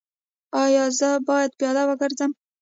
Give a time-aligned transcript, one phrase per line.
[0.63, 2.31] ایا زه باید پیاده وګرځم؟